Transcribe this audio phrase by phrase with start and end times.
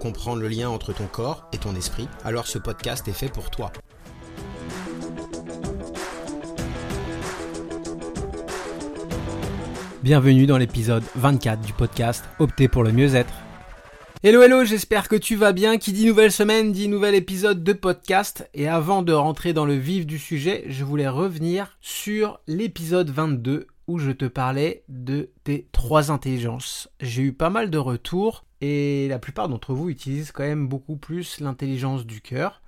[0.00, 3.50] comprendre le lien entre ton corps et ton esprit, alors ce podcast est fait pour
[3.50, 3.70] toi.
[10.02, 13.34] Bienvenue dans l'épisode 24 du podcast Opter pour le mieux-être.
[14.22, 15.76] Hello hello, j'espère que tu vas bien.
[15.76, 18.48] Qui dit nouvelle semaine dit nouvel épisode de podcast.
[18.54, 23.66] Et avant de rentrer dans le vif du sujet, je voulais revenir sur l'épisode 22
[23.90, 26.88] où je te parlais de tes trois intelligences.
[27.00, 30.96] J'ai eu pas mal de retours et la plupart d'entre vous utilisent quand même beaucoup
[30.96, 32.62] plus l'intelligence du cœur.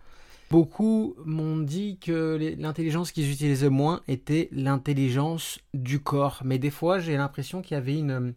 [0.50, 6.42] Beaucoup m'ont dit que l'intelligence qu'ils utilisaient moins était l'intelligence du corps.
[6.44, 8.34] Mais des fois, j'ai l'impression qu'il y avait une,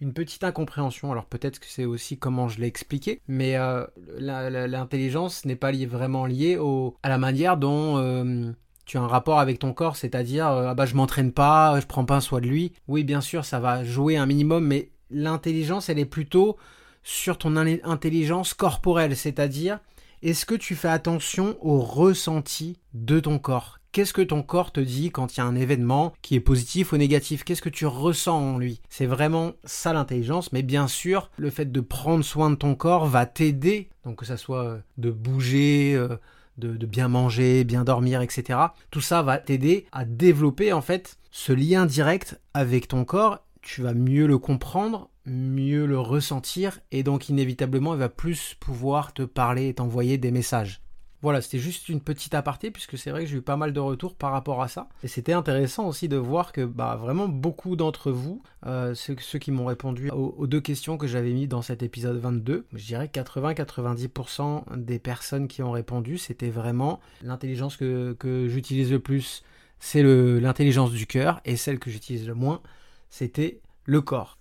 [0.00, 1.10] une petite incompréhension.
[1.10, 3.86] Alors peut-être que c'est aussi comment je l'ai expliqué, mais euh,
[4.18, 6.58] l'intelligence n'est pas vraiment liée
[7.02, 8.52] à la manière dont euh,
[8.88, 11.86] tu as un rapport avec ton corps, c'est-à-dire euh, ah bah je m'entraîne pas, je
[11.86, 12.72] prends pas soin de lui.
[12.88, 16.56] Oui, bien sûr, ça va jouer un minimum, mais l'intelligence, elle est plutôt
[17.02, 19.78] sur ton intelligence corporelle, c'est-à-dire
[20.22, 23.78] est-ce que tu fais attention au ressenti de ton corps?
[23.92, 26.92] Qu'est-ce que ton corps te dit quand il y a un événement qui est positif
[26.92, 27.44] ou négatif?
[27.44, 28.80] Qu'est-ce que tu ressens en lui?
[28.88, 33.06] C'est vraiment ça l'intelligence, mais bien sûr, le fait de prendre soin de ton corps
[33.06, 36.16] va t'aider, donc que ça soit euh, de bouger, euh,
[36.58, 38.58] de, bien manger, bien dormir, etc.
[38.90, 43.44] Tout ça va t'aider à développer en fait ce lien direct avec ton corps.
[43.62, 49.12] Tu vas mieux le comprendre, mieux le ressentir et donc inévitablement il va plus pouvoir
[49.12, 50.80] te parler et t'envoyer des messages.
[51.20, 53.80] Voilà, c'était juste une petite aparté puisque c'est vrai que j'ai eu pas mal de
[53.80, 54.88] retours par rapport à ça.
[55.02, 59.50] Et c'était intéressant aussi de voir que bah, vraiment beaucoup d'entre vous, euh, ceux, qui
[59.50, 64.76] m'ont répondu aux, deux questions que j'avais mis dans cet épisode 22, je dirais 80-90%
[64.76, 69.42] des personnes qui ont répondu, c'était vraiment l'intelligence que, que j'utilise le plus,
[69.80, 72.60] c'est l'intelligence du cœur et celle que j'utilise le moins,
[73.10, 74.37] c'était le corps.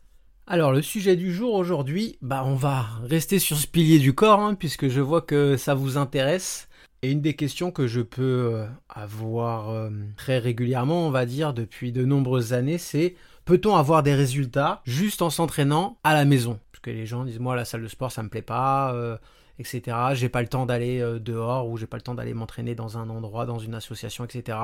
[0.50, 4.40] Alors le sujet du jour aujourd'hui, bah on va rester sur ce pilier du corps
[4.40, 6.70] hein, puisque je vois que ça vous intéresse.
[7.02, 11.54] Et une des questions que je peux euh, avoir euh, très régulièrement, on va dire
[11.54, 16.62] depuis de nombreuses années, c'est peut-on avoir des résultats juste en s'entraînant à la maison?
[16.72, 19.18] Parce que les gens disent moi la salle de sport ça me plaît pas, euh,
[19.60, 19.98] etc.
[20.14, 23.10] J'ai pas le temps d'aller dehors ou j'ai pas le temps d'aller m'entraîner dans un
[23.10, 24.58] endroit, dans une association, etc.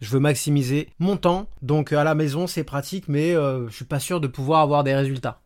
[0.00, 4.00] Je veux maximiser mon temps, donc à la maison c'est pratique, mais je suis pas
[4.00, 5.40] sûr de pouvoir avoir des résultats.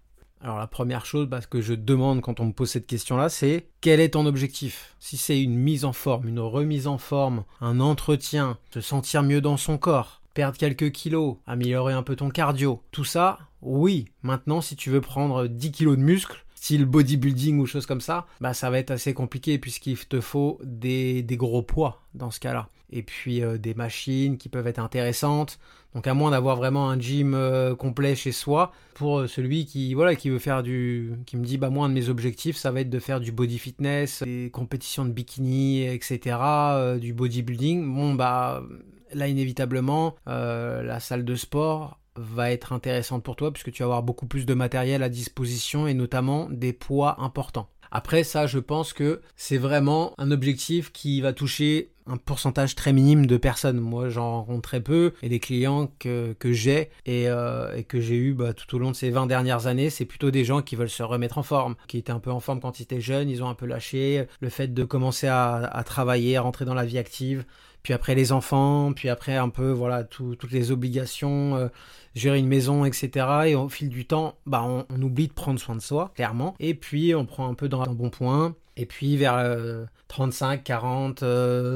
[0.45, 3.69] Alors la première chose bah, que je demande quand on me pose cette question-là, c'est
[3.81, 4.95] quel est ton objectif?
[5.01, 9.41] Si c'est une mise en forme, une remise en forme, un entretien, se sentir mieux
[9.41, 14.09] dans son corps, perdre quelques kilos, améliorer un peu ton cardio, tout ça, oui.
[14.23, 18.55] Maintenant, si tu veux prendre 10 kilos de muscles, bodybuilding ou choses comme ça, bah
[18.55, 22.69] ça va être assez compliqué puisqu'il te faut des, des gros poids dans ce cas-là
[22.95, 25.59] et puis euh, des machines qui peuvent être intéressantes.
[25.95, 29.95] Donc à moins d'avoir vraiment un gym euh, complet chez soi, pour euh, celui qui
[29.95, 32.71] voilà qui veut faire du, qui me dit bah moi un de mes objectifs ça
[32.71, 36.39] va être de faire du body fitness, des compétitions de bikini, etc.,
[37.01, 37.95] du bodybuilding.
[37.95, 38.63] Bon bah
[39.13, 44.03] là inévitablement la salle de sport va être intéressante pour toi puisque tu vas avoir
[44.03, 47.69] beaucoup plus de matériel à disposition et notamment des poids importants.
[47.91, 52.93] Après ça, je pense que c'est vraiment un objectif qui va toucher un pourcentage très
[52.93, 53.79] minime de personnes.
[53.79, 58.17] Moi, j'en rencontre très peu et les clients que, j'ai et, euh, et, que j'ai
[58.17, 60.75] eu bah, tout au long de ces 20 dernières années, c'est plutôt des gens qui
[60.75, 63.31] veulent se remettre en forme, qui étaient un peu en forme quand ils étaient jeunes,
[63.31, 66.85] ils ont un peu lâché le fait de commencer à travailler, à rentrer dans la
[66.85, 67.45] vie active,
[67.85, 71.69] puis après les enfants, puis après un peu voilà toutes les obligations, euh,
[72.17, 73.27] gérer une maison, etc.
[73.47, 76.57] Et au fil du temps, bah on, oublie de prendre soin de soi, clairement.
[76.59, 78.57] Et puis on prend un peu dans un bon point.
[78.77, 79.37] Et puis vers
[80.09, 81.25] 35, 40,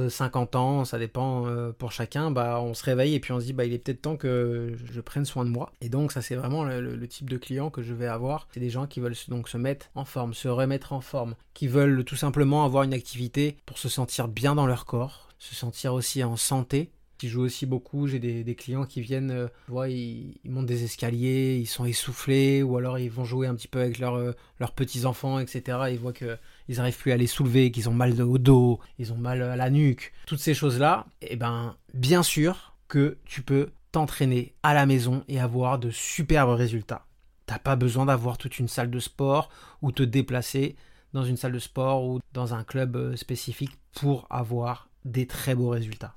[0.08, 3.44] 50 ans, ça dépend euh, pour chacun, bah on se réveille et puis on se
[3.44, 5.72] dit bah il est peut-être temps que je prenne soin de moi.
[5.82, 8.48] Et donc ça c'est vraiment le, type de client que je vais avoir.
[8.54, 11.68] C'est des gens qui veulent donc se mettre en forme, se remettre en forme, qui
[11.68, 15.94] veulent tout simplement avoir une activité pour se sentir bien dans leur corps se sentir
[15.94, 16.90] aussi en santé.
[17.16, 21.66] Qui joue aussi beaucoup, j'ai des, clients qui viennent, euh, ils, montent des escaliers, ils
[21.66, 25.78] sont essoufflés, ou alors ils vont jouer un petit peu avec euh, leurs petits-enfants, etc.
[25.90, 29.16] Ils voient qu'ils n'arrivent plus à les soulever, qu'ils ont mal au dos, ils ont
[29.16, 30.12] mal à la nuque.
[30.26, 35.40] Toutes ces choses-là, eh ben, bien sûr que tu peux t'entraîner à la maison et
[35.40, 37.04] avoir de superbes résultats.
[37.46, 39.48] T'as pas besoin d'avoir toute une salle de sport
[39.82, 40.76] ou te déplacer
[41.12, 45.54] dans une salle de sport ou dans un club euh, spécifique pour avoir des très
[45.54, 46.16] beaux résultats.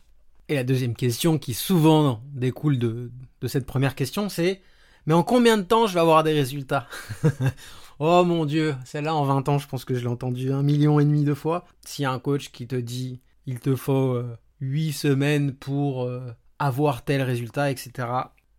[0.49, 3.11] Et la deuxième question qui souvent découle de,
[3.47, 4.61] cette première question, c'est
[5.05, 6.87] mais en combien de temps je vais avoir des résultats
[7.99, 10.99] Oh mon dieu, celle-là en 20 ans, je pense que je l'ai entendu un million
[10.99, 11.65] et demi de fois.
[11.85, 14.21] S'il y a un coach qui te dit il te faut
[14.59, 18.07] 8 euh, semaines pour euh, avoir tel résultat, etc.,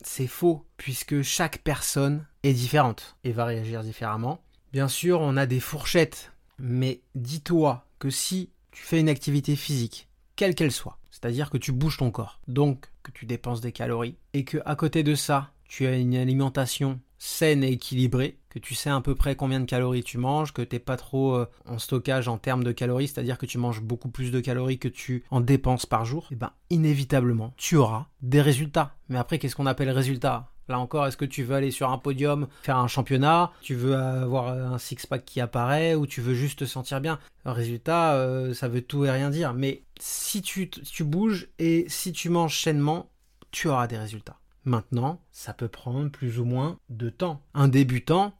[0.05, 4.43] c'est faux, puisque chaque personne est différente et va réagir différemment.
[4.73, 10.09] Bien sûr, on a des fourchettes, mais dis-toi que si tu fais une activité physique,
[10.37, 14.17] quelle qu'elle soit, c'est-à-dire que tu bouges ton corps, donc que tu dépenses des calories,
[14.33, 18.75] et que à côté de ça, tu as une alimentation saine et équilibrée, que tu
[18.75, 21.47] sais à peu près combien de calories tu manges, que tu n'es pas trop euh,
[21.67, 24.89] en stockage en termes de calories, c'est-à-dire que tu manges beaucoup plus de calories que
[24.89, 28.97] tu en dépenses par jour, et eh ben inévitablement tu auras des résultats.
[29.09, 31.99] Mais après, qu'est-ce qu'on appelle résultats Là encore, est-ce que tu veux aller sur un
[31.99, 36.61] podium, faire un championnat, tu veux avoir un six-pack qui apparaît, ou tu veux juste
[36.61, 37.19] te sentir bien?
[37.45, 39.53] Résultat, euh, ça veut tout et rien dire.
[39.53, 43.11] Mais si tu, tu bouges et si tu manges sainement,
[43.51, 44.39] tu auras des résultats.
[44.65, 47.43] Maintenant, ça peut prendre plus ou moins de temps.
[47.53, 48.33] Un débutant,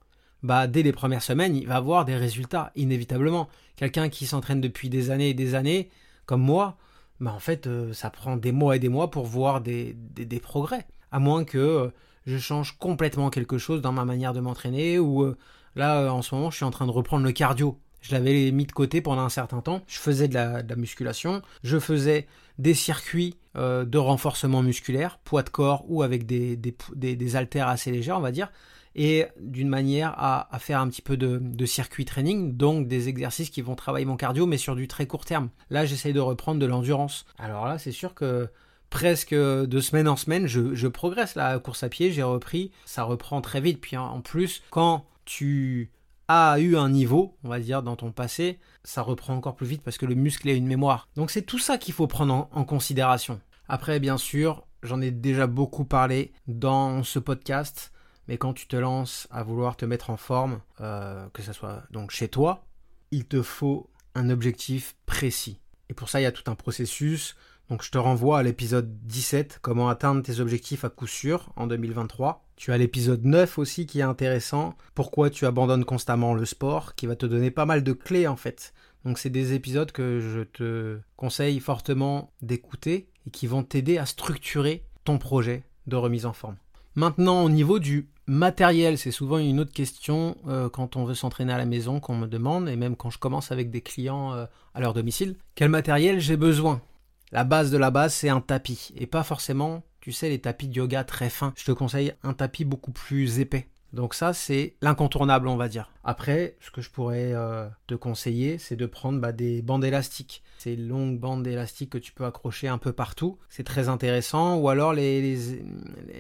[0.43, 3.51] bah, dès les premières semaines, il va avoir des résultats, inévitablement.
[3.77, 5.91] Quelqu'un qui s'entraîne depuis des années et des années,
[6.25, 6.79] comme moi,
[7.21, 9.95] bah, en fait, euh, ça prend des mois et des mois pour voir des,
[10.43, 10.87] progrès.
[11.11, 11.89] À moins que euh,
[12.27, 15.37] je change complètement quelque chose dans ma manière de m'entraîner, ou euh,
[15.77, 17.79] là, en ce moment, je suis en train de reprendre le cardio.
[18.01, 19.83] Je l'avais mis de côté pendant un certain temps.
[19.87, 22.27] Je faisais de la, musculation, je faisais
[22.59, 27.93] des circuits euh, de renforcement musculaire, poids de corps ou avec des, des, haltères assez
[27.93, 28.51] légers, on va dire,
[28.95, 33.51] et d'une manière à, faire un petit peu de, de, circuit training, donc des exercices
[33.51, 35.49] qui vont travailler mon cardio, mais sur du très court terme.
[35.71, 37.25] Là, j'essaye de reprendre de l'endurance.
[37.39, 38.49] Alors là, c'est sûr que
[38.93, 41.35] presque de semaine en semaine, je, progresse.
[41.35, 43.81] La course à pied, j'ai repris, ça reprend très vite.
[43.81, 45.91] Puis en plus, quand tu
[46.29, 49.83] a eu un niveau, on va dire, dans ton passé, ça reprend encore plus vite
[49.83, 51.09] parce que le muscle a une mémoire.
[51.17, 53.41] Donc c'est tout ça qu'il faut prendre en, considération.
[53.67, 57.93] Après, bien sûr, j'en ai déjà beaucoup parlé dans ce podcast,
[58.29, 61.83] mais quand tu te lances à vouloir te mettre en forme, euh, que ce soit
[61.91, 62.67] donc chez toi,
[63.11, 65.61] il te faut un objectif précis.
[65.89, 67.37] Et pour ça, il y a tout un processus.
[67.73, 71.67] Donc je te renvoie à l'épisode 17, comment atteindre tes objectifs à coup sûr en
[71.67, 72.45] 2023.
[72.55, 77.07] Tu as l'épisode 9 aussi qui est intéressant, pourquoi tu abandonnes constamment le sport, qui
[77.07, 78.75] va te donner pas mal de clés en fait.
[79.07, 84.05] Donc c'est des épisodes que je te conseille fortement d'écouter et qui vont t'aider à
[84.05, 86.57] structurer ton projet de remise en forme.
[86.95, 91.55] Maintenant au niveau du matériel, c'est souvent une autre question euh, quand on veut s'entraîner
[91.55, 94.45] à la maison qu'on me demande, et même quand je commence avec des clients euh,
[94.75, 95.37] à leur domicile.
[95.55, 96.83] Quel matériel j'ai besoin?
[97.33, 100.67] La base de la base, c'est un tapis, et pas forcément tu sais, les tapis
[100.67, 101.55] de yoga très fins.
[101.57, 103.69] Je te conseille un tapis beaucoup plus épais.
[103.93, 105.93] Donc ça, c'est l'incontournable, on va dire.
[106.03, 110.43] Après, ce que je pourrais euh, te conseiller, c'est de prendre bah, des bandes élastiques.
[110.59, 113.39] Ces longues bandes élastiques que tu peux accrocher un peu partout.
[113.49, 114.57] C'est très intéressant.
[114.57, 115.37] Ou alors les,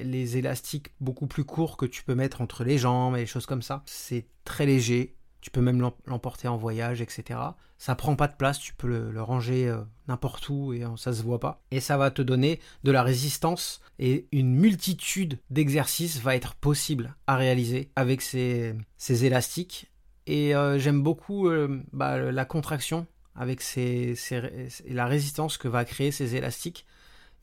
[0.05, 3.47] les, élastiques beaucoup plus courts que tu peux mettre entre les jambes et des choses
[3.47, 3.83] comme ça.
[3.87, 5.17] C'est très léger.
[5.43, 7.39] Tu peux même l'emporter en voyage, etc.
[7.77, 11.23] Ça prend pas de place, tu peux le, ranger euh, n'importe où et ça se
[11.23, 11.63] voit pas.
[11.73, 17.17] Et ça va te donner de la résistance et une multitude d'exercices va être possible
[17.27, 18.77] à réaliser avec ces,
[19.09, 19.91] élastiques.
[20.27, 24.15] Et euh, j'aime beaucoup euh, bah, la contraction avec ces,
[24.89, 26.87] la résistance que va créer ces élastiques.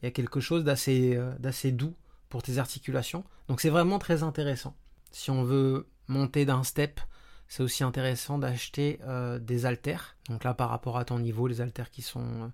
[0.01, 1.95] Il y a quelque chose d'assez doux
[2.29, 3.25] pour tes articulations.
[3.49, 4.75] Donc c'est vraiment très intéressant.
[5.11, 7.01] Si on veut monter d'un step,
[7.49, 10.15] c'est aussi intéressant d'acheter euh, des haltères.
[10.29, 12.47] Donc là, par rapport à ton niveau, les haltères qui sont euh,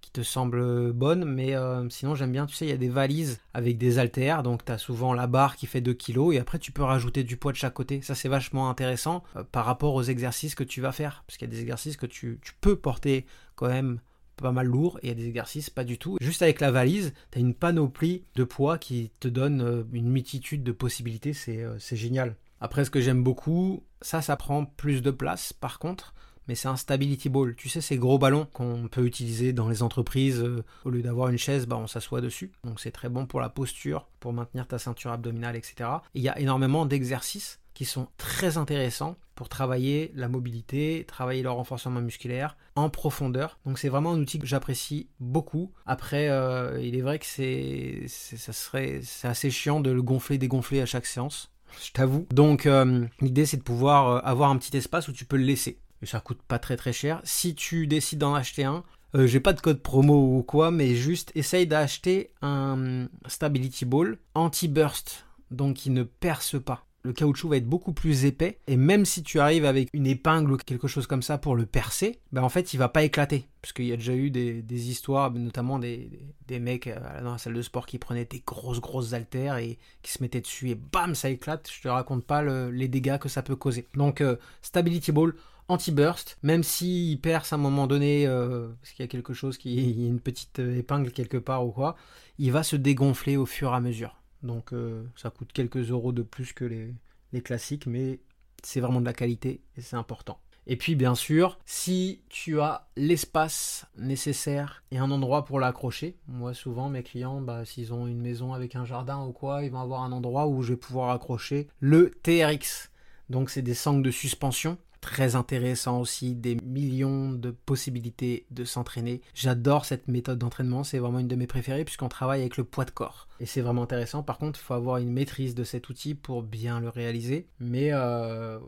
[0.00, 2.88] qui te semblent bonnes, mais euh, sinon j'aime bien, tu sais, il y a des
[2.88, 6.40] valises avec des haltères, donc tu as souvent la barre qui fait 2 kg et
[6.40, 8.02] après tu peux rajouter du poids de chaque côté.
[8.02, 9.22] Ça c'est vachement intéressant
[9.52, 12.06] par rapport aux exercices que tu vas faire, parce qu'il y a des exercices que
[12.06, 14.00] tu, tu, peux porter quand même
[14.36, 16.16] pas mal lourd et il y a des exercices pas du tout.
[16.20, 20.64] Juste avec la valise, tu as une panoplie de poids qui te donne une multitude
[20.64, 22.34] de possibilités, c'est génial.
[22.60, 26.14] Après, ce que j'aime beaucoup, ça, ça prend plus de place par contre,
[26.48, 27.54] mais c'est un stability ball.
[27.54, 31.28] Tu sais, ces gros ballons qu'on peut utiliser dans les entreprises, euh, au lieu d'avoir
[31.28, 32.50] une chaise, bah, on s'assoit dessus.
[32.64, 35.88] Donc c'est très bon pour la posture, pour maintenir ta ceinture abdominale, etc.
[36.14, 41.50] il y a énormément d'exercices qui sont très intéressants pour travailler la mobilité, travailler le
[41.50, 43.58] renforcement musculaire en profondeur.
[43.64, 45.72] Donc c'est vraiment un outil que j'apprécie beaucoup.
[45.86, 50.36] Après, euh, il est vrai que c'est, ça serait, c'est assez chiant de le gonfler,
[50.36, 51.51] dégonfler à chaque séance
[51.84, 52.26] je t'avoue.
[52.32, 55.44] Donc euh, l'idée c'est de pouvoir euh, avoir un petit espace où tu peux le
[55.44, 55.78] laisser.
[56.02, 57.20] Et ça coûte pas très très cher.
[57.24, 58.82] Si tu décides d'en acheter un,
[59.14, 64.18] euh, j'ai pas de code promo ou quoi, mais juste essaye d'acheter un Stability Ball
[64.34, 66.86] anti-burst, donc qui ne perce pas.
[67.04, 70.52] Le caoutchouc va être beaucoup plus épais et même si tu arrives avec une épingle
[70.52, 73.46] ou quelque chose comme ça pour le percer, ben en fait il va pas éclater
[73.60, 76.10] parce qu'il y a déjà eu des, histoires, notamment des,
[76.48, 79.78] des, mecs euh, dans la salle de sport qui prenaient des grosses grosses haltères et
[80.02, 81.70] qui se mettaient dessus et bam ça éclate.
[81.72, 83.86] Je te raconte pas les dégâts que ça peut causer.
[83.94, 85.34] Donc euh, Stability Ball
[85.68, 89.58] anti-burst, même s'il perce à un moment donné, euh, parce qu'il y a quelque chose,
[89.58, 91.96] qui, il y a une petite épingle quelque part ou quoi,
[92.38, 94.21] il va se dégonfler au fur et à mesure.
[94.42, 96.94] Donc euh, ça coûte quelques euros de plus que les,
[97.42, 98.20] classiques, mais
[98.62, 100.38] c'est vraiment de la qualité et c'est important.
[100.66, 106.54] Et puis bien sûr, si tu as l'espace nécessaire et un endroit pour l'accrocher, moi
[106.54, 109.80] souvent mes clients, bah, s'ils ont une maison avec un jardin ou quoi, ils vont
[109.80, 112.90] avoir un endroit où je vais pouvoir accrocher le TRX.
[113.28, 119.20] Donc c'est des sangles de suspension très intéressant aussi, des millions de possibilités de s'entraîner.
[119.34, 122.86] J'adore cette méthode d'entraînement, c'est vraiment une de mes préférées puisqu'on travaille avec le poids
[122.86, 123.28] de corps.
[123.40, 126.42] Et c'est vraiment intéressant, par contre, il faut avoir une maîtrise de cet outil pour
[126.44, 127.48] bien le réaliser.
[127.58, 128.60] Mais euh,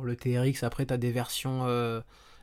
[0.00, 1.66] le TRX, après, tu as des versions...
[1.66, 2.00] Euh,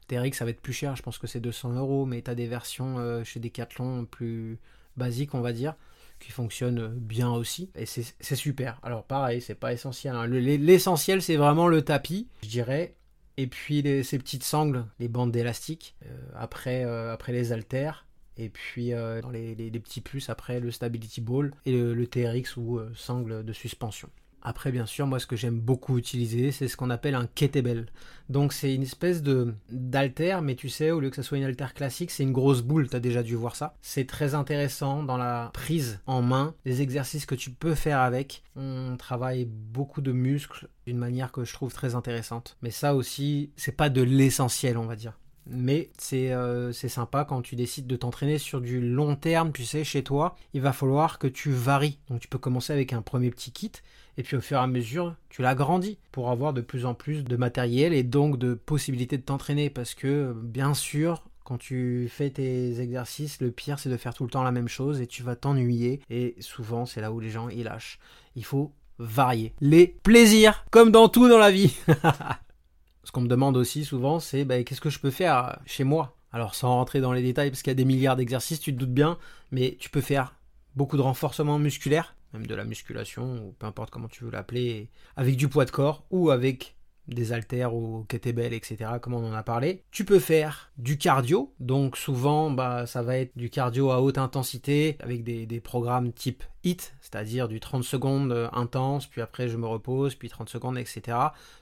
[0.08, 2.36] TRX, ça va être plus cher, je pense que c'est 200 euros, mais tu as
[2.36, 4.60] des versions euh, chez Decathlon plus
[4.98, 5.76] basiques, on va dire
[6.20, 7.70] qui fonctionnent bien aussi.
[7.76, 8.80] Et c'est super.
[8.84, 10.16] Alors pareil, c'est pas essentiel.
[10.16, 10.28] Hein.
[10.28, 12.96] L'essentiel, c'est vraiment le tapis, je dirais.
[13.38, 18.06] Et puis ces petites sangles, les bandes d'élastique, euh, après, euh, après les haltères.
[18.38, 22.58] Et puis euh, dans les, petits plus, après le Stability Ball et le, le TRX
[22.58, 24.10] ou sangle de suspension.
[24.48, 27.88] Après, bien sûr, moi, ce que j'aime beaucoup utiliser, c'est ce qu'on appelle un kettlebell.
[28.30, 31.44] Donc, c'est une espèce de d'alter, mais tu sais, au lieu que ça soit une
[31.44, 32.88] alter classique, c'est une grosse boule.
[32.88, 33.74] Tu as déjà dû voir ça.
[33.82, 38.44] C'est très intéressant dans la prise en main, les exercices que tu peux faire avec.
[38.56, 42.56] On travaille beaucoup de muscles d'une manière que je trouve très intéressante.
[42.62, 47.42] Mais ça aussi, c'est pas de l'essentiel, on va dire mais euh, c'est sympa quand
[47.42, 51.20] tu décides de t'entraîner sur du long terme, tu sais, chez toi, il va falloir
[51.20, 52.00] que tu varies.
[52.10, 53.72] Donc tu peux commencer avec un premier petit kit,
[54.18, 57.24] et puis au fur et à mesure, tu l'agrandis pour avoir de plus en plus
[57.24, 62.30] de matériel et donc de possibilités de t'entraîner, parce que bien sûr, quand tu fais
[62.30, 65.24] tes exercices, le pire c'est de faire tout le temps la même chose et tu
[65.24, 68.00] vas t'ennuyer, et souvent c'est là où les gens y lâchent.
[68.36, 69.54] Il faut varier.
[69.62, 71.76] Les plaisirs, comme dans tout dans la vie.
[73.04, 76.18] Ce qu'on me demande aussi souvent, c'est bah, qu'est-ce que je peux faire chez moi?
[76.32, 78.80] Alors sans rentrer dans les détails, parce qu'il y a des milliards d'exercices, tu te
[78.80, 79.18] doutes bien,
[79.52, 80.36] mais tu peux faire
[80.76, 84.90] beaucoup de renforcement musculaire, même de la musculation, ou peu importe comment tu veux l'appeler,
[85.16, 86.76] avec du poids de corps ou avec
[87.08, 89.84] des haltères ou kettlebell, etc., comme on en a parlé.
[89.92, 94.18] Tu peux faire du cardio, donc souvent bah, ça va être du cardio à haute
[94.18, 99.58] intensité avec des, programmes type HIT, c'est-à-dire du 30 secondes euh, intense, puis après je
[99.58, 101.18] me repose, puis 30 secondes, etc.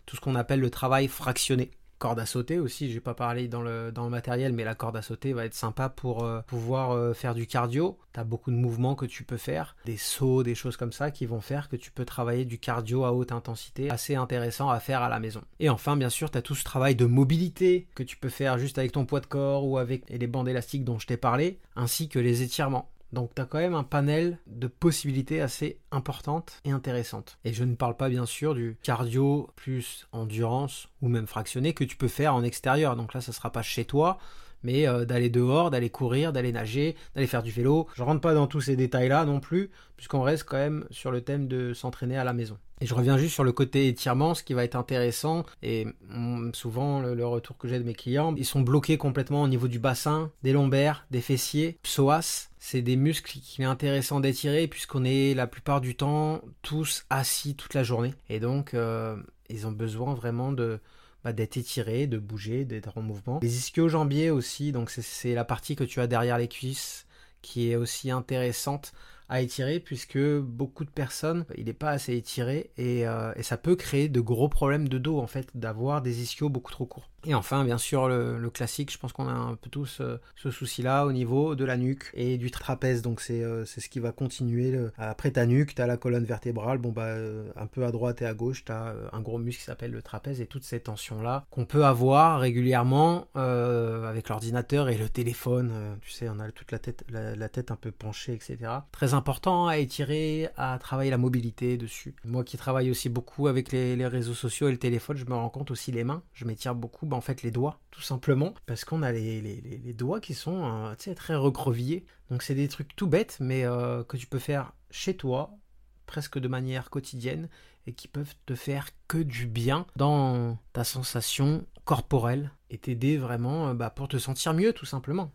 [0.05, 1.71] Tout ce qu'on appelle le travail fractionné
[2.03, 5.31] corde à sauter aussi, j'ai pas parlé dans le, matériel, mais la corde à sauter
[5.31, 7.97] va être sympa pour euh, pouvoir euh, faire du cardio.
[8.13, 11.11] Tu as beaucoup de mouvements que tu peux faire, des sauts, des choses comme ça
[11.11, 14.81] qui vont faire que tu peux travailler du cardio à haute intensité, assez intéressant à
[14.81, 15.43] faire à la maison.
[15.61, 18.57] Et enfin, bien sûr, tu as tout ce travail de mobilité que tu peux faire
[18.57, 21.57] juste avec ton poids de corps ou avec les bandes élastiques dont je t'ai parlé,
[21.77, 22.89] ainsi que les étirements.
[23.13, 27.37] Donc tu as quand même un panel de possibilités assez importantes et intéressantes.
[27.45, 31.83] Et je ne parle pas bien sûr du cardio plus endurance ou même fractionné que
[31.83, 32.95] tu peux faire en extérieur.
[32.95, 34.17] Donc là, ça sera pas chez toi,
[34.63, 37.87] mais euh, d'aller dehors, d'aller courir, d'aller nager, d'aller faire du vélo.
[37.95, 41.21] Je rentre pas dans tous ces détails-là non plus, puisqu'on reste quand même sur le
[41.21, 42.57] thème de s'entraîner à la maison.
[42.81, 46.51] Et je reviens juste sur le côté étirement, ce qui va être intéressant, et mm,
[46.53, 49.79] souvent le, retour que j'ai de mes clients, ils sont bloqués complètement au niveau du
[49.79, 52.49] bassin, des lombaires, des fessiers, psoas.
[52.59, 57.55] C'est des muscles qu'il est intéressant d'étirer puisqu'on est la plupart du temps tous assis
[57.55, 58.13] toute la journée.
[58.29, 59.15] Et donc, euh,
[59.49, 60.79] ils ont besoin vraiment de,
[61.23, 63.39] bah, d'être étiré, de bouger, d'être en mouvement.
[63.41, 67.05] Les ischio-jambiers aussi, donc c'est la partie que tu as derrière les cuisses
[67.41, 68.93] qui est aussi intéressante
[69.29, 73.57] à étirer puisque beaucoup de personnes, il n'est pas assez étiré et, euh, et, ça
[73.57, 77.09] peut créer de gros problèmes de dos en fait, d'avoir des ischios beaucoup trop courts.
[77.25, 80.51] Et enfin, bien sûr, le, classique, je pense qu'on a un peu tous euh, ce
[80.51, 83.01] souci-là au niveau de la nuque et du trapèze.
[83.01, 84.77] Donc c'est euh, ce qui va continuer.
[84.97, 86.77] Après ta nuque, tu as la colonne vertébrale.
[86.77, 87.15] Bon, bah,
[87.55, 90.01] un peu à droite et à gauche, tu as un gros muscle qui s'appelle le
[90.01, 95.97] trapèze et toutes ces tensions-là qu'on peut avoir régulièrement avec l'ordinateur et le téléphone.
[96.01, 98.57] tu sais, on a toute la tête, la, tête un peu penchée, etc.
[98.91, 102.15] Très important à étirer, à travailler la mobilité dessus.
[102.25, 105.49] Moi qui travaille aussi beaucoup avec les réseaux sociaux et le téléphone, je me rends
[105.49, 106.23] compte aussi les mains.
[106.33, 110.33] Je m'étire beaucoup en fait les doigts, tout simplement, parce qu'on a les, doigts qui
[110.33, 114.39] sont euh, très recroviés Donc c'est des trucs tout bêtes, mais euh, que tu peux
[114.39, 115.57] faire chez toi,
[116.05, 117.49] presque de manière quotidienne,
[117.85, 123.69] et qui peuvent te faire que du bien dans ta sensation corporelle, et t'aider vraiment
[123.69, 125.31] euh, bah, pour te sentir mieux, tout simplement.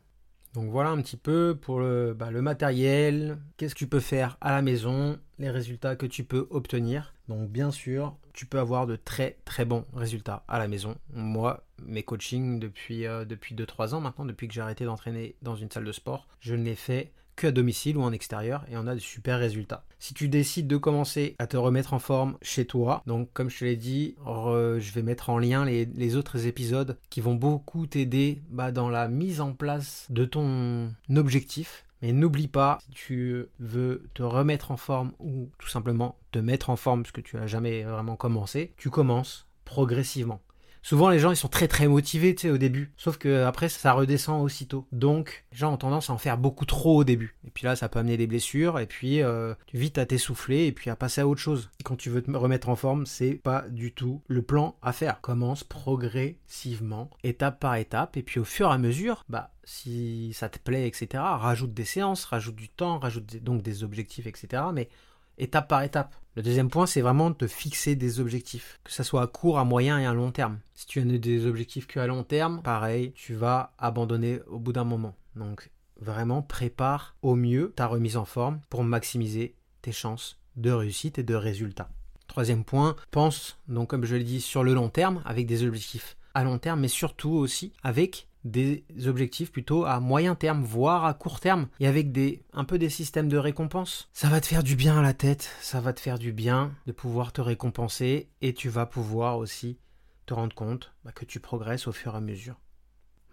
[0.54, 4.50] Donc voilà un petit peu pour bah, le matériel, qu'est-ce que tu peux faire à
[4.50, 7.12] la maison, les résultats que tu peux obtenir.
[7.28, 10.96] Donc bien sûr, tu peux avoir de très très bons résultats à la maison.
[11.12, 15.56] Moi, mes coachings depuis, euh, depuis 2-3 ans maintenant, depuis que j'ai arrêté d'entraîner dans
[15.56, 18.76] une salle de sport, je ne les fais que à domicile ou en extérieur et
[18.76, 19.84] on a de super résultats.
[20.00, 23.60] Si tu décides de commencer à te remettre en forme chez toi, donc comme je
[23.60, 28.42] te l'ai dit, je vais mettre en lien les, autres épisodes qui vont beaucoup t'aider
[28.50, 31.84] bah, dans la mise en place de ton objectif.
[32.02, 36.70] Mais n'oublie pas, si tu veux te remettre en forme ou tout simplement te mettre
[36.70, 40.40] en forme parce que tu n'as jamais vraiment commencé, tu commences progressivement.
[40.82, 42.92] Souvent, les gens, ils sont très très motivés, au début.
[42.96, 44.86] Sauf que après, ça redescend aussitôt.
[44.92, 47.36] Donc, les gens ont tendance à en faire beaucoup trop au début.
[47.46, 48.78] Et puis là, ça peut amener des blessures.
[48.78, 51.70] Et puis, euh, vite à t'essouffler et puis à passer à autre chose.
[51.84, 55.20] quand tu veux te remettre en forme, c'est pas du tout le plan à faire.
[55.20, 58.16] Commence progressivement, étape par étape.
[58.16, 61.84] Et puis, au fur et à mesure, bah, si ça te plaît, etc., rajoute des
[61.84, 64.62] séances, rajoute du temps, rajoute donc des objectifs, etc.
[64.72, 64.88] Mais
[65.36, 66.16] étape par étape.
[66.36, 69.64] Le deuxième point, c'est vraiment de fixer des objectifs, que ce soit à court, à
[69.64, 70.58] moyen et à long terme.
[70.74, 74.72] Si tu as des objectifs que à long terme, pareil, tu vas abandonner au bout
[74.72, 75.14] d'un moment.
[75.36, 75.70] Donc
[76.00, 81.24] vraiment prépare au mieux ta remise en forme pour maximiser tes chances de réussite et
[81.24, 81.90] de résultat.
[82.26, 86.16] Troisième point, pense donc comme je l'ai dit sur le long terme avec des objectifs
[86.32, 91.14] à long terme, mais surtout aussi avec des objectifs plutôt à moyen terme, voire à
[91.14, 94.08] court terme, et avec des, un peu des systèmes de récompense.
[94.12, 96.74] Ça va te faire du bien à la tête, ça va te faire du bien
[96.86, 99.78] de pouvoir te récompenser, et tu vas pouvoir aussi
[100.26, 102.60] te rendre compte bah, que tu progresses au fur et à mesure.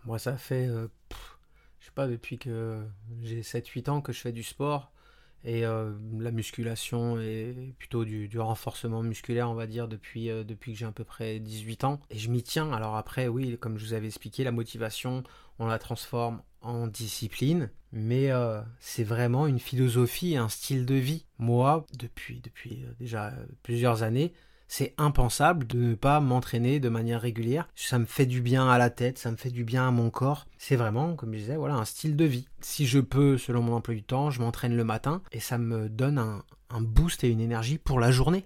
[0.05, 0.87] Moi, ça fait, euh,
[1.79, 2.83] je sais pas, depuis que
[3.21, 4.91] j'ai 7-8 ans que je fais du sport,
[5.45, 10.73] et euh, la musculation et plutôt du, renforcement musculaire, on va dire, depuis, euh, depuis
[10.73, 11.99] que j'ai à peu près 18 ans.
[12.09, 12.73] Et je m'y tiens.
[12.73, 15.23] Alors après, oui, comme je vous avais expliqué, la motivation,
[15.59, 21.25] on la transforme en discipline, mais euh, c'est vraiment une philosophie, un style de vie.
[21.37, 23.31] Moi, depuis, depuis déjà
[23.61, 24.33] plusieurs années,
[24.67, 27.67] c'est impensable de ne pas m'entraîner de manière régulière.
[27.75, 30.09] Ça me fait du bien à la tête, ça me fait du bien à mon
[30.09, 30.45] corps.
[30.57, 32.47] C'est vraiment, comme je disais, voilà, un style de vie.
[32.61, 35.89] Si je peux, selon mon emploi du temps, je m'entraîne le matin et ça me
[35.89, 38.45] donne un, un boost et une énergie pour la journée.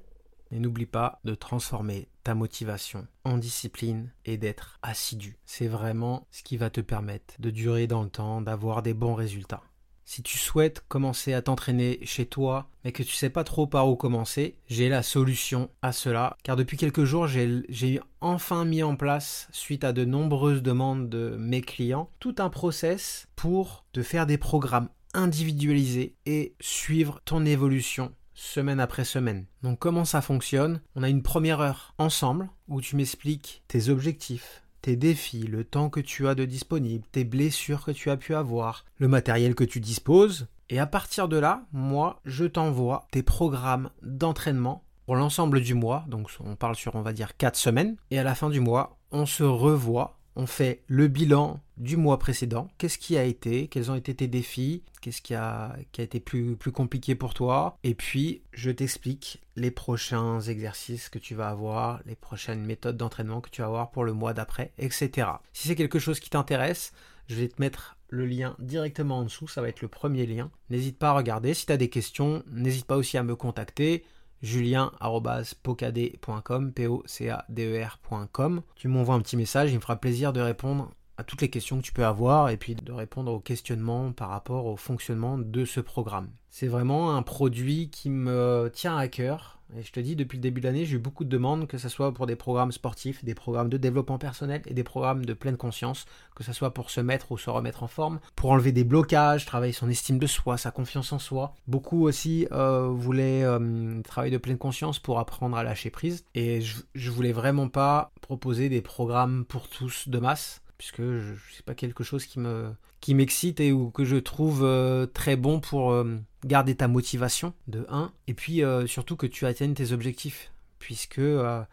[0.52, 5.38] Et n'oublie pas de transformer ta motivation en discipline et d'être assidu.
[5.46, 9.14] C'est vraiment ce qui va te permettre de durer dans le temps, d'avoir des bons
[9.14, 9.62] résultats.
[10.12, 13.88] Si tu souhaites commencer à t'entraîner chez toi, mais que tu sais pas trop par
[13.88, 16.36] où commencer, j'ai la solution à cela.
[16.42, 21.38] Car depuis quelques jours, j'ai enfin mis en place, suite à de nombreuses demandes de
[21.38, 28.12] mes clients, tout un process pour te faire des programmes individualisés et suivre ton évolution
[28.34, 29.46] semaine après semaine.
[29.62, 30.82] Donc comment ça fonctionne?
[30.96, 35.90] On a une première heure ensemble où tu m'expliques tes objectifs, tes défis, le temps
[35.90, 39.64] que tu as de disponible, tes blessures que tu as pu avoir, le matériel que
[39.64, 40.48] tu disposes.
[40.70, 46.06] Et à partir de là, moi, je t'envoie tes programmes d'entraînement pour l'ensemble du mois.
[46.08, 47.96] Donc on parle sur, on va dire, 4 semaines.
[48.12, 52.18] Et à la fin du mois, on se revoit on fait le bilan du mois
[52.18, 52.70] précédent.
[52.78, 53.68] Qu'est-ce qui a été?
[53.68, 54.84] Quels ont été tes défis?
[55.02, 57.78] Qu'est-ce qui a, été plus, plus compliqué pour toi?
[57.84, 63.42] Et puis, je t'explique les prochains exercices que tu vas avoir, les prochaines méthodes d'entraînement
[63.42, 65.28] que tu vas avoir pour le mois d'après, etc.
[65.52, 66.94] Si c'est quelque chose qui t'intéresse,
[67.28, 70.52] je vais te mettre le lien directement en dessous, ça va être le premier lien.
[70.70, 71.54] N'hésite pas à regarder.
[71.54, 74.06] Si tu as des questions, n'hésite pas aussi à me contacter
[74.42, 79.82] julien.pocade.com, p o c a d e rcom Tu m'envoies un petit message, il me
[79.82, 82.92] fera plaisir de répondre à toutes les questions que tu peux avoir et puis de
[82.94, 86.30] répondre aux questionnements par rapport au fonctionnement de ce programme.
[86.48, 90.42] C'est vraiment un produit qui me tient à cœur et je te dis, depuis le
[90.42, 93.24] début de l'année, j'ai eu beaucoup de demandes, que ce soit pour des programmes sportifs,
[93.24, 96.06] des programmes de développement personnel et des programmes de pleine conscience,
[96.36, 99.46] que ce soit pour se mettre ou se remettre en forme, pour enlever des blocages,
[99.46, 101.54] travailler son estime de soi, sa confiance en soi.
[101.68, 106.26] Beaucoup aussi euh, voulaient euh, travailler de pleine conscience pour apprendre à lâcher prise.
[106.34, 111.34] Et je, je voulais vraiment pas proposer des programmes pour tous de masse puisque je,
[111.56, 115.36] sais pas quelque chose qui me qui m'excite et ou que je trouve euh, très
[115.36, 119.74] bon pour euh, garder ta motivation de 1 et puis euh, surtout que tu atteignes
[119.74, 121.22] tes objectifs puisque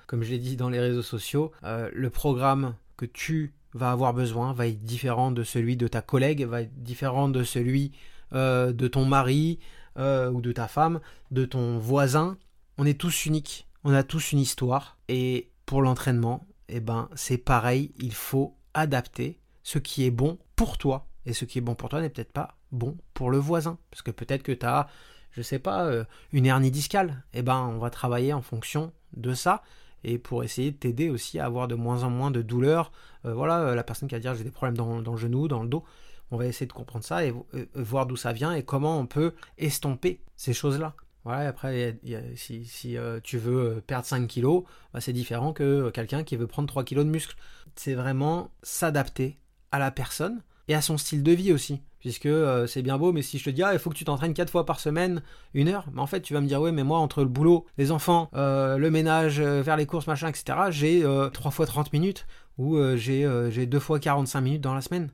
[0.08, 4.52] comme je l'ai dit dans les réseaux sociaux le programme que tu vas avoir besoin
[4.52, 7.92] va être différent de celui de ta collègue va être différent de celui
[8.32, 9.60] de ton mari
[9.96, 12.36] ou de ta femme de ton voisin.
[12.78, 13.68] On est tous uniques.
[13.84, 14.98] On a tous une histoire.
[15.08, 17.92] Et pour l'entraînement eh ben c'est pareil.
[17.98, 21.08] Il faut adapter ce qui est bon pour toi.
[21.24, 23.78] Et ce qui est bon pour toi n'est peut-être pas bon pour le voisin.
[23.90, 24.86] Parce que peut-être que tu as,
[25.32, 27.24] je sais pas, euh, une hernie discale.
[27.32, 29.62] Eh ben, on va travailler en fonction de ça.
[30.04, 32.92] Et pour essayer de t'aider aussi à avoir de moins en moins de douleurs.
[33.24, 35.62] Euh, voilà, euh, la personne qui va dire j'ai des problèmes dans, le genou, dans
[35.62, 35.82] le dos.
[36.30, 37.32] On va essayer de comprendre ça et
[37.74, 40.94] voir d'où ça vient et comment on peut estomper ces choses-là.
[41.26, 41.98] Voilà, après,
[42.36, 44.62] si, euh, tu veux euh, perdre 5 kilos,
[44.94, 47.34] bah, c'est différent que euh, quelqu'un qui veut prendre 3 kilos de muscle.
[47.74, 49.36] C'est vraiment s'adapter
[49.72, 51.82] à la personne et à son style de vie aussi.
[51.98, 52.28] Puisque
[52.68, 54.50] c'est bien beau, mais si je te dis, ah, il faut que tu t'entraînes 4
[54.50, 55.20] fois par semaine,
[55.52, 57.66] une heure, mais en fait, tu vas me dire, ouais, mais moi, entre le boulot,
[57.76, 62.78] les enfants, le ménage, faire les courses, machin, etc., j'ai 3 fois 30 minutes ou
[62.94, 65.10] j'ai 2 fois 45 minutes dans la semaine.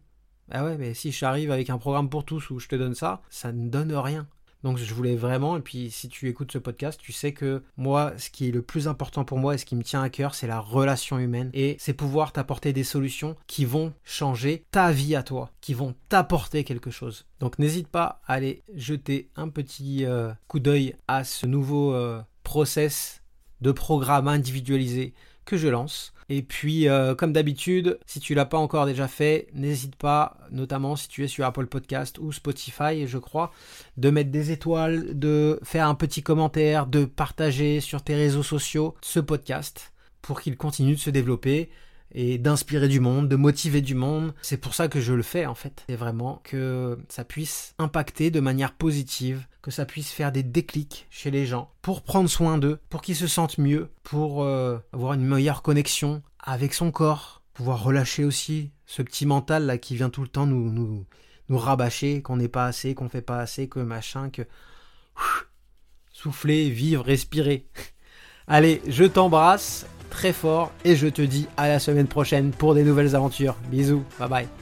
[0.51, 3.22] Ah ouais, mais si j'arrive avec un programme pour tous où je te donne ça,
[3.31, 4.29] ça ne donne rien.
[4.62, 8.12] Donc je voulais vraiment, et puis si tu écoutes ce podcast, tu sais que moi,
[8.16, 10.35] ce qui est le plus important pour moi et ce qui me tient à cœur,
[10.35, 11.51] c'est la relation humaine.
[11.53, 15.94] Et c'est pouvoir t'apporter des solutions qui vont changer ta vie à toi, qui vont
[16.09, 17.27] t'apporter quelque chose.
[17.40, 22.20] Donc n'hésite pas à aller jeter un petit euh, coup d'œil à ce nouveau euh,
[22.42, 23.22] process
[23.61, 26.12] de programme individualisé que je lance.
[26.28, 30.96] Et puis, euh, comme d'habitude, si tu l'as pas encore déjà fait, n'hésite pas, notamment
[30.96, 33.52] si tu es sur Apple Podcast ou Spotify, je crois,
[33.96, 38.94] de mettre des étoiles, de faire un petit commentaire, de partager sur tes réseaux sociaux
[39.02, 41.70] ce podcast pour qu'il continue de se développer
[42.14, 44.35] et d'inspirer du monde, de motiver du monde.
[44.42, 45.85] C'est pour ça que je le fais en fait.
[45.88, 51.07] C'est vraiment que ça puisse impacter de manière positive, que ça puisse faire des déclics
[51.11, 55.14] chez les gens pour prendre soin d'eux, pour qu'ils se sentent mieux, pour euh, avoir
[55.14, 60.11] une meilleure connexion avec son corps, pouvoir relâcher aussi ce petit mental là qui vient
[60.11, 61.07] tout le temps nous nous,
[61.48, 64.42] nous rabâcher qu'on n'est pas assez, qu'on fait pas assez, que machin, que
[66.11, 67.66] souffler, vivre, respirer.
[68.46, 72.85] Allez, je t'embrasse très fort et je te dis à la semaine prochaine pour des
[72.85, 73.57] nouvelles aventures.
[73.70, 74.62] Bisous, bye bye.